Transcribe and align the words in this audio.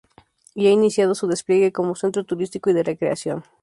Y 0.55 0.65
ha 0.65 0.71
iniciado 0.71 1.13
su 1.13 1.27
despliegue 1.27 1.71
como 1.71 1.93
centro 1.93 2.23
turístico 2.23 2.71
y 2.71 2.73
de 2.73 2.81
recreación. 2.81 3.43